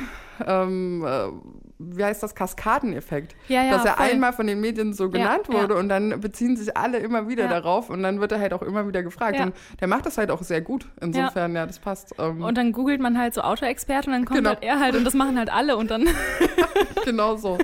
ähm, 0.46 1.06
äh, 1.06 1.28
wie 1.80 2.04
heißt 2.04 2.22
das, 2.22 2.36
Kaskadeneffekt. 2.36 3.36
Ja, 3.48 3.64
ja, 3.64 3.72
Dass 3.72 3.86
er 3.86 3.94
voll. 3.94 4.06
einmal 4.08 4.34
von 4.34 4.46
den 4.48 4.60
Medien 4.60 4.94
so 4.94 5.10
genannt 5.10 5.44
ja. 5.48 5.54
wurde 5.62 5.76
und 5.76 5.88
dann 5.88 6.20
beziehen 6.20 6.58
sich 6.58 6.76
alle 6.76 6.98
immer 6.98 7.30
wieder 7.30 7.48
darauf 7.48 7.90
und 7.90 8.04
dann 8.04 8.20
wird 8.20 8.34
er 8.34 8.40
halt 8.42 8.52
auch 8.54 8.62
immer 8.62 8.86
wieder 8.86 9.02
gefragt. 9.02 9.40
Und 9.40 9.54
der 9.80 9.88
macht 9.88 10.06
das 10.06 10.18
halt 10.18 10.30
auch 10.30 10.44
sehr 10.44 10.60
gut. 10.60 10.88
Insofern, 11.00 11.56
ja, 11.56 11.66
das 11.66 11.80
passt. 11.80 12.14
Ähm, 12.20 12.44
Und 12.44 12.58
dann 12.58 12.74
googelt 12.74 13.00
man 13.00 13.18
halt 13.18 13.34
so 13.34 13.42
Autoexperte 13.42 14.08
und 14.08 14.14
dann 14.14 14.26
kommt 14.26 14.40
Genau. 14.40 14.50
halt 14.50 14.64
er 14.64 14.80
halt 14.80 14.96
und 14.96 15.06
das 15.06 15.14
machen 15.14 15.38
halt 15.38 15.52
alle 15.52 15.78
und 15.78 15.90
dann. 15.90 16.08
genau 17.06 17.38
so. 17.38 17.58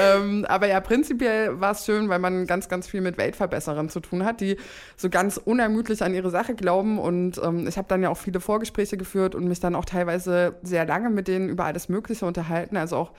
ähm, 0.00 0.44
aber 0.48 0.66
ja, 0.66 0.80
prinzipiell 0.80 1.60
war 1.60 1.70
es 1.70 1.84
schön, 1.84 2.08
weil 2.08 2.18
man 2.18 2.46
ganz, 2.46 2.68
ganz 2.68 2.88
viel 2.88 3.00
mit 3.00 3.16
Weltverbesserern 3.16 3.88
zu 3.88 4.00
tun 4.00 4.24
hat, 4.24 4.40
die 4.40 4.56
so 4.96 5.08
ganz 5.08 5.36
unermüdlich 5.36 6.02
an 6.02 6.14
ihre 6.14 6.30
Sache 6.30 6.54
glauben. 6.56 6.98
Und 6.98 7.40
ähm, 7.42 7.68
ich 7.68 7.78
habe 7.78 7.86
dann 7.88 8.02
ja 8.02 8.10
auch 8.10 8.16
viele 8.18 8.40
Vorgespräche 8.40 8.96
geführt 8.96 9.36
und 9.36 9.46
mich 9.46 9.60
dann 9.60 9.76
auch 9.76 9.84
teilweise 9.84 10.56
sehr 10.62 10.84
lange 10.84 11.10
mit 11.10 11.28
denen 11.28 11.48
über 11.48 11.64
alles 11.64 11.88
Mögliche 11.88 12.26
unterhalten, 12.26 12.76
also 12.76 12.96
auch 12.96 13.12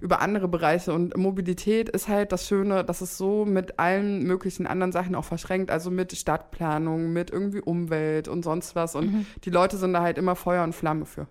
über 0.00 0.20
andere 0.20 0.48
Bereiche. 0.48 0.92
Und 0.92 1.16
Mobilität 1.16 1.88
ist 1.88 2.08
halt 2.08 2.32
das 2.32 2.46
Schöne, 2.46 2.84
dass 2.84 3.00
es 3.00 3.18
so 3.18 3.44
mit 3.44 3.78
allen 3.78 4.24
möglichen 4.24 4.66
anderen 4.66 4.92
Sachen 4.92 5.14
auch 5.14 5.24
verschränkt, 5.24 5.70
also 5.70 5.90
mit 5.90 6.16
Stadtplanung, 6.16 7.12
mit 7.12 7.30
irgendwie 7.30 7.60
Umwelt 7.60 8.28
und 8.28 8.42
sonst 8.44 8.74
was. 8.74 8.94
Und 8.94 9.26
die 9.44 9.50
Leute 9.50 9.76
sind 9.76 9.92
da 9.92 10.02
halt 10.02 10.18
immer 10.18 10.36
Feuer 10.36 10.64
und 10.64 10.74
Flamme 10.74 11.06
für. 11.06 11.26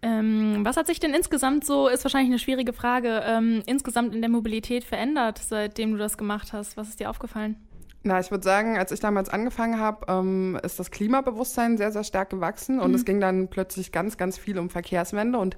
Ähm, 0.00 0.60
was 0.62 0.76
hat 0.76 0.86
sich 0.86 1.00
denn 1.00 1.12
insgesamt 1.12 1.64
so, 1.64 1.88
ist 1.88 2.04
wahrscheinlich 2.04 2.30
eine 2.30 2.38
schwierige 2.38 2.72
Frage, 2.72 3.22
ähm, 3.24 3.62
insgesamt 3.66 4.14
in 4.14 4.20
der 4.20 4.30
Mobilität 4.30 4.84
verändert, 4.84 5.40
seitdem 5.44 5.92
du 5.92 5.98
das 5.98 6.16
gemacht 6.16 6.52
hast? 6.52 6.76
Was 6.76 6.88
ist 6.88 7.00
dir 7.00 7.10
aufgefallen? 7.10 7.56
Na, 8.04 8.20
ich 8.20 8.30
würde 8.30 8.44
sagen, 8.44 8.78
als 8.78 8.92
ich 8.92 9.00
damals 9.00 9.28
angefangen 9.28 9.80
habe, 9.80 10.06
ähm, 10.08 10.58
ist 10.62 10.78
das 10.78 10.92
Klimabewusstsein 10.92 11.76
sehr, 11.76 11.90
sehr 11.90 12.04
stark 12.04 12.30
gewachsen 12.30 12.78
und 12.78 12.90
mhm. 12.90 12.94
es 12.94 13.04
ging 13.04 13.20
dann 13.20 13.48
plötzlich 13.48 13.90
ganz, 13.90 14.16
ganz 14.16 14.38
viel 14.38 14.58
um 14.58 14.70
Verkehrswende 14.70 15.38
und 15.38 15.56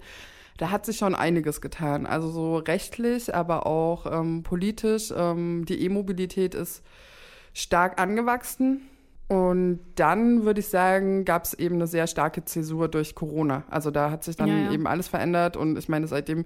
da 0.60 0.70
hat 0.70 0.84
sich 0.84 0.98
schon 0.98 1.14
einiges 1.14 1.62
getan. 1.62 2.04
Also 2.04 2.28
so 2.28 2.56
rechtlich, 2.58 3.34
aber 3.34 3.66
auch 3.66 4.04
ähm, 4.04 4.42
politisch. 4.42 5.10
Ähm, 5.16 5.64
die 5.64 5.82
E-Mobilität 5.82 6.54
ist 6.54 6.82
stark 7.54 7.98
angewachsen. 7.98 8.82
Und 9.26 9.80
dann 9.94 10.44
würde 10.44 10.60
ich 10.60 10.68
sagen, 10.68 11.24
gab 11.24 11.44
es 11.44 11.54
eben 11.54 11.76
eine 11.76 11.86
sehr 11.86 12.06
starke 12.06 12.44
Zäsur 12.44 12.88
durch 12.88 13.14
Corona. 13.14 13.64
Also 13.70 13.90
da 13.90 14.10
hat 14.10 14.22
sich 14.22 14.36
dann 14.36 14.48
ja, 14.48 14.56
ja. 14.56 14.72
eben 14.72 14.86
alles 14.86 15.08
verändert 15.08 15.56
und 15.56 15.78
ich 15.78 15.88
meine, 15.88 16.08
seitdem 16.08 16.44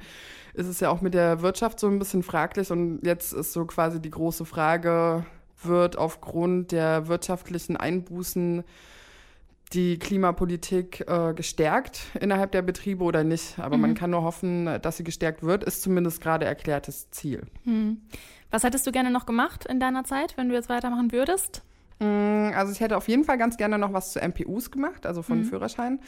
ist 0.52 0.66
es 0.66 0.80
ja 0.80 0.90
auch 0.90 1.00
mit 1.00 1.14
der 1.14 1.40
Wirtschaft 1.40 1.80
so 1.80 1.88
ein 1.88 1.98
bisschen 1.98 2.22
fraglich 2.22 2.70
und 2.70 3.00
jetzt 3.02 3.32
ist 3.32 3.54
so 3.54 3.64
quasi 3.64 4.02
die 4.02 4.10
große 4.10 4.44
Frage, 4.44 5.24
wird 5.62 5.96
aufgrund 5.96 6.72
der 6.72 7.08
wirtschaftlichen 7.08 7.78
Einbußen 7.78 8.64
die 9.74 9.98
Klimapolitik 9.98 11.04
äh, 11.08 11.34
gestärkt 11.34 12.02
innerhalb 12.20 12.52
der 12.52 12.62
Betriebe 12.62 13.04
oder 13.04 13.24
nicht. 13.24 13.58
Aber 13.58 13.76
mhm. 13.76 13.82
man 13.82 13.94
kann 13.94 14.10
nur 14.10 14.22
hoffen, 14.22 14.80
dass 14.80 14.96
sie 14.96 15.04
gestärkt 15.04 15.42
wird, 15.42 15.64
ist 15.64 15.82
zumindest 15.82 16.20
gerade 16.20 16.44
erklärtes 16.46 17.10
Ziel. 17.10 17.42
Mhm. 17.64 18.02
Was 18.50 18.62
hättest 18.62 18.86
du 18.86 18.92
gerne 18.92 19.10
noch 19.10 19.26
gemacht 19.26 19.66
in 19.66 19.80
deiner 19.80 20.04
Zeit, 20.04 20.36
wenn 20.36 20.48
du 20.48 20.54
jetzt 20.54 20.68
weitermachen 20.68 21.10
würdest? 21.10 21.62
Mm, 21.98 22.52
also 22.54 22.72
ich 22.72 22.80
hätte 22.80 22.96
auf 22.96 23.08
jeden 23.08 23.24
Fall 23.24 23.38
ganz 23.38 23.56
gerne 23.56 23.78
noch 23.78 23.92
was 23.92 24.12
zu 24.12 24.20
MPUs 24.20 24.70
gemacht, 24.70 25.06
also 25.06 25.22
von 25.22 25.38
mhm. 25.38 25.44
Führerschein. 25.44 26.00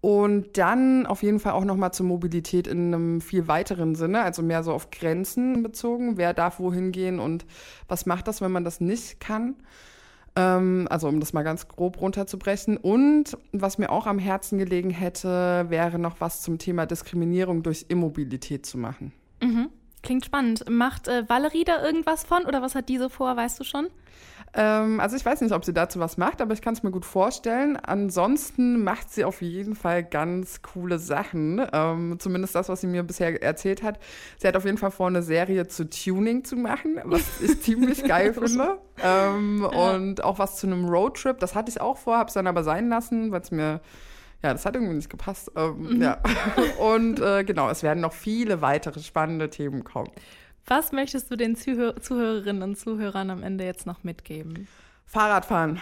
Und 0.00 0.56
dann 0.56 1.06
auf 1.06 1.22
jeden 1.22 1.40
Fall 1.40 1.52
auch 1.52 1.64
nochmal 1.64 1.92
zur 1.92 2.06
Mobilität 2.06 2.66
in 2.66 2.92
einem 2.92 3.20
viel 3.20 3.48
weiteren 3.48 3.94
Sinne, 3.94 4.22
also 4.22 4.42
mehr 4.42 4.62
so 4.62 4.72
auf 4.72 4.90
Grenzen 4.90 5.62
bezogen. 5.62 6.16
Wer 6.16 6.32
darf 6.32 6.58
wohin 6.58 6.90
gehen 6.90 7.20
und 7.20 7.44
was 7.86 8.06
macht 8.06 8.26
das, 8.26 8.40
wenn 8.40 8.50
man 8.50 8.64
das 8.64 8.80
nicht 8.80 9.20
kann? 9.20 9.56
Ähm, 10.36 10.86
also 10.90 11.08
um 11.08 11.20
das 11.20 11.32
mal 11.32 11.42
ganz 11.42 11.68
grob 11.68 12.00
runterzubrechen. 12.00 12.76
Und 12.76 13.36
was 13.52 13.78
mir 13.78 13.90
auch 13.90 14.06
am 14.06 14.18
Herzen 14.18 14.58
gelegen 14.58 14.90
hätte, 14.90 15.66
wäre 15.68 15.98
noch 15.98 16.20
was 16.20 16.42
zum 16.42 16.58
Thema 16.58 16.86
Diskriminierung 16.86 17.62
durch 17.62 17.86
Immobilität 17.88 18.66
zu 18.66 18.78
machen. 18.78 19.12
Mhm. 19.42 19.70
Klingt 20.02 20.24
spannend. 20.24 20.68
Macht 20.68 21.08
äh, 21.08 21.28
Valerie 21.28 21.64
da 21.64 21.84
irgendwas 21.84 22.24
von 22.24 22.44
oder 22.44 22.62
was 22.62 22.74
hat 22.74 22.88
diese 22.88 23.10
vor, 23.10 23.36
weißt 23.36 23.60
du 23.60 23.64
schon? 23.64 23.88
Ähm, 24.52 24.98
also 24.98 25.16
ich 25.16 25.24
weiß 25.24 25.42
nicht, 25.42 25.52
ob 25.52 25.64
sie 25.64 25.72
dazu 25.72 26.00
was 26.00 26.16
macht, 26.16 26.40
aber 26.40 26.54
ich 26.54 26.62
kann 26.62 26.74
es 26.74 26.82
mir 26.82 26.90
gut 26.90 27.04
vorstellen. 27.04 27.76
Ansonsten 27.76 28.82
macht 28.82 29.10
sie 29.12 29.24
auf 29.24 29.42
jeden 29.42 29.76
Fall 29.76 30.02
ganz 30.02 30.62
coole 30.62 30.98
Sachen. 30.98 31.64
Ähm, 31.72 32.16
zumindest 32.18 32.54
das, 32.54 32.68
was 32.68 32.80
sie 32.80 32.88
mir 32.88 33.04
bisher 33.04 33.40
erzählt 33.42 33.82
hat. 33.82 34.00
Sie 34.38 34.48
hat 34.48 34.56
auf 34.56 34.64
jeden 34.64 34.78
Fall 34.78 34.90
vor, 34.90 35.06
eine 35.06 35.22
Serie 35.22 35.68
zu 35.68 35.88
Tuning 35.88 36.44
zu 36.44 36.56
machen, 36.56 37.00
was 37.04 37.40
ich 37.40 37.60
ziemlich 37.62 38.02
geil 38.04 38.34
finde. 38.34 38.78
Ähm, 39.02 39.68
ja. 39.70 39.94
Und 39.94 40.24
auch 40.24 40.38
was 40.38 40.56
zu 40.56 40.66
einem 40.66 40.88
Roadtrip. 40.88 41.38
Das 41.38 41.54
hatte 41.54 41.70
ich 41.70 41.80
auch 41.80 41.98
vor, 41.98 42.18
habe 42.18 42.28
es 42.28 42.34
dann 42.34 42.48
aber 42.48 42.64
sein 42.64 42.88
lassen, 42.88 43.30
weil 43.30 43.42
es 43.42 43.52
mir 43.52 43.80
ja, 44.42 44.52
das 44.52 44.64
hat 44.64 44.74
irgendwie 44.74 44.94
nicht 44.94 45.10
gepasst. 45.10 45.50
Ähm, 45.56 45.96
mhm. 45.96 46.02
Ja. 46.02 46.18
Und 46.78 47.20
äh, 47.20 47.44
genau, 47.44 47.68
es 47.68 47.82
werden 47.82 48.00
noch 48.00 48.12
viele 48.12 48.62
weitere 48.62 49.00
spannende 49.00 49.50
Themen 49.50 49.84
kommen. 49.84 50.10
Was 50.66 50.92
möchtest 50.92 51.30
du 51.30 51.36
den 51.36 51.56
Zuhör 51.56 52.00
Zuhörerinnen 52.00 52.62
und 52.62 52.78
Zuhörern 52.78 53.30
am 53.30 53.42
Ende 53.42 53.64
jetzt 53.64 53.86
noch 53.86 54.04
mitgeben? 54.04 54.68
Fahrradfahren. 55.04 55.80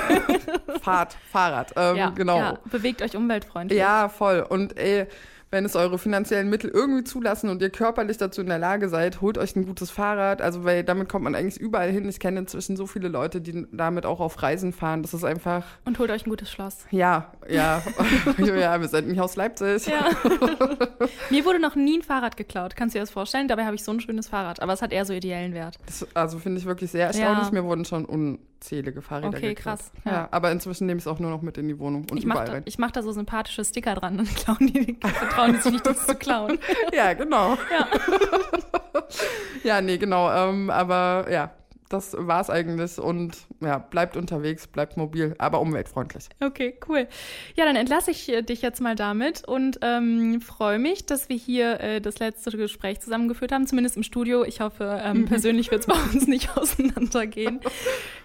Fahrt, 0.82 1.16
Fahrrad. 1.32 1.72
Ähm, 1.76 1.96
ja, 1.96 2.10
genau. 2.10 2.38
Ja, 2.38 2.58
bewegt 2.66 3.00
euch 3.00 3.16
umweltfreundlich. 3.16 3.78
Ja, 3.78 4.10
voll. 4.10 4.44
Und 4.46 4.76
ey, 4.76 5.06
wenn 5.50 5.64
es 5.64 5.74
eure 5.74 5.98
finanziellen 5.98 6.48
Mittel 6.48 6.70
irgendwie 6.70 7.02
zulassen 7.02 7.50
und 7.50 7.60
ihr 7.60 7.70
körperlich 7.70 8.18
dazu 8.18 8.40
in 8.40 8.46
der 8.46 8.58
Lage 8.58 8.88
seid, 8.88 9.20
holt 9.20 9.36
euch 9.36 9.56
ein 9.56 9.66
gutes 9.66 9.90
Fahrrad. 9.90 10.40
Also, 10.40 10.64
weil 10.64 10.84
damit 10.84 11.08
kommt 11.08 11.24
man 11.24 11.34
eigentlich 11.34 11.60
überall 11.60 11.90
hin. 11.90 12.08
Ich 12.08 12.20
kenne 12.20 12.40
inzwischen 12.40 12.76
so 12.76 12.86
viele 12.86 13.08
Leute, 13.08 13.40
die 13.40 13.66
damit 13.72 14.06
auch 14.06 14.20
auf 14.20 14.40
Reisen 14.42 14.72
fahren. 14.72 15.02
Das 15.02 15.12
ist 15.12 15.24
einfach. 15.24 15.64
Und 15.84 15.98
holt 15.98 16.10
euch 16.10 16.24
ein 16.24 16.30
gutes 16.30 16.52
Schloss. 16.52 16.86
Ja, 16.90 17.32
ja. 17.48 17.82
ja, 18.38 18.80
wir 18.80 18.88
sind 18.88 19.08
nicht 19.08 19.20
aus 19.20 19.34
Leipzig. 19.34 19.86
Ja. 19.86 20.10
Mir 21.30 21.44
wurde 21.44 21.58
noch 21.58 21.74
nie 21.74 21.98
ein 21.98 22.02
Fahrrad 22.02 22.36
geklaut. 22.36 22.76
Kannst 22.76 22.94
du 22.94 22.98
dir 22.98 23.02
das 23.02 23.10
vorstellen? 23.10 23.48
Dabei 23.48 23.64
habe 23.64 23.74
ich 23.74 23.82
so 23.82 23.90
ein 23.90 24.00
schönes 24.00 24.28
Fahrrad. 24.28 24.62
Aber 24.62 24.72
es 24.72 24.82
hat 24.82 24.92
eher 24.92 25.04
so 25.04 25.12
ideellen 25.12 25.52
Wert. 25.52 25.78
Das, 25.86 26.06
also, 26.14 26.38
finde 26.38 26.60
ich 26.60 26.66
wirklich 26.66 26.92
sehr 26.92 27.08
erstaunlich. 27.08 27.46
Ja. 27.46 27.52
Mir 27.52 27.64
wurden 27.64 27.84
schon 27.84 28.06
un 28.06 28.38
unzählige 28.60 29.00
Fahrräder 29.00 29.28
Okay, 29.28 29.54
krass. 29.54 29.90
Ja. 30.04 30.12
ja. 30.12 30.28
aber 30.30 30.52
inzwischen 30.52 30.86
nehme 30.86 30.98
ich 30.98 31.04
es 31.04 31.06
auch 31.06 31.18
nur 31.18 31.30
noch 31.30 31.42
mit 31.42 31.56
in 31.56 31.68
die 31.68 31.78
Wohnung 31.78 32.06
und 32.10 32.18
ich 32.18 32.24
überall 32.24 32.46
mach 32.46 32.54
rein. 32.54 32.62
ich 32.66 32.78
mache 32.78 32.92
da 32.92 33.02
so 33.02 33.12
sympathische 33.12 33.64
Sticker 33.64 33.94
dran 33.94 34.18
und 34.18 34.36
klauen 34.36 34.66
die, 34.66 34.96
vertrauen 35.00 35.52
die 35.54 35.58
sich 35.60 35.72
nicht, 35.72 35.86
das 35.86 36.06
zu 36.06 36.14
klauen. 36.14 36.58
ja, 36.92 37.14
genau. 37.14 37.56
Ja, 37.70 37.88
ja 39.64 39.80
nee, 39.80 39.96
genau. 39.98 40.30
Ähm, 40.30 40.70
aber 40.70 41.26
ja, 41.30 41.50
das 41.90 42.14
war 42.16 42.40
es 42.40 42.48
eigentlich 42.48 42.98
und 42.98 43.36
ja, 43.60 43.78
bleibt 43.78 44.16
unterwegs, 44.16 44.68
bleibt 44.68 44.96
mobil, 44.96 45.34
aber 45.38 45.60
umweltfreundlich. 45.60 46.28
Okay, 46.40 46.78
cool. 46.88 47.08
Ja, 47.56 47.64
dann 47.64 47.74
entlasse 47.74 48.12
ich 48.12 48.28
äh, 48.28 48.42
dich 48.42 48.62
jetzt 48.62 48.80
mal 48.80 48.94
damit 48.94 49.46
und 49.46 49.80
ähm, 49.82 50.40
freue 50.40 50.78
mich, 50.78 51.04
dass 51.04 51.28
wir 51.28 51.36
hier 51.36 51.80
äh, 51.80 52.00
das 52.00 52.20
letzte 52.20 52.52
Gespräch 52.52 53.00
zusammengeführt 53.00 53.50
haben, 53.50 53.66
zumindest 53.66 53.96
im 53.96 54.04
Studio. 54.04 54.44
Ich 54.44 54.60
hoffe, 54.60 55.00
ähm, 55.04 55.24
persönlich 55.26 55.72
wird 55.72 55.80
es 55.80 55.86
bei 55.88 55.94
uns 55.94 56.28
nicht 56.28 56.56
auseinandergehen. 56.56 57.60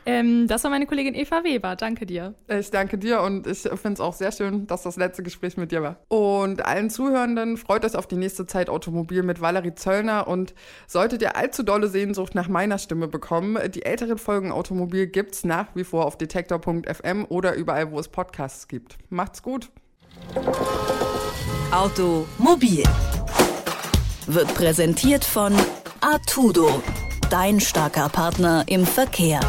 Ähm, 0.05 0.47
das 0.47 0.63
war 0.63 0.69
meine 0.69 0.85
Kollegin 0.85 1.15
Eva 1.15 1.43
Weber. 1.43 1.75
Danke 1.75 2.05
dir. 2.05 2.35
Ich 2.47 2.69
danke 2.69 2.99
dir 2.99 3.21
und 3.21 3.47
ich 3.47 3.61
finde 3.61 3.93
es 3.93 3.99
auch 3.99 4.13
sehr 4.13 4.31
schön, 4.31 4.67
dass 4.67 4.83
das 4.83 4.95
letzte 4.95 5.23
Gespräch 5.23 5.57
mit 5.57 5.71
dir 5.71 5.81
war. 5.81 5.97
Und 6.07 6.63
allen 6.63 6.91
Zuhörenden 6.91 7.57
freut 7.57 7.83
euch 7.83 7.95
auf 7.95 8.05
die 8.05 8.15
nächste 8.15 8.45
Zeit 8.45 8.69
Automobil 8.69 9.23
mit 9.23 9.41
Valerie 9.41 9.73
Zöllner 9.73 10.27
und 10.27 10.53
solltet 10.85 11.23
ihr 11.23 11.35
allzu 11.35 11.63
dolle 11.63 11.87
Sehnsucht 11.87 12.35
nach 12.35 12.47
meiner 12.47 12.77
Stimme 12.77 13.07
bekommen, 13.07 13.54
die 13.55 13.85
älteren 13.85 14.17
Folgen 14.17 14.51
Automobil 14.51 15.07
gibt's 15.07 15.43
nach 15.43 15.67
wie 15.75 15.83
vor 15.83 16.05
auf 16.05 16.17
detektor.fm 16.17 17.25
oder 17.29 17.55
überall, 17.55 17.91
wo 17.91 17.99
es 17.99 18.07
Podcasts 18.07 18.67
gibt. 18.67 18.97
Macht's 19.09 19.41
gut. 19.41 19.69
Automobil 21.71 22.83
wird 24.27 24.53
präsentiert 24.55 25.25
von 25.25 25.53
Artudo, 26.01 26.81
dein 27.29 27.59
starker 27.59 28.09
Partner 28.09 28.63
im 28.67 28.85
Verkehr. 28.85 29.39